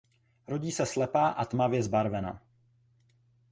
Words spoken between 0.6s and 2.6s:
se slepá a tmavě zbarvená.